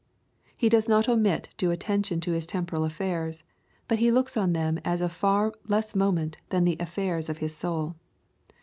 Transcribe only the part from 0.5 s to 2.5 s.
He does not omit due attention to his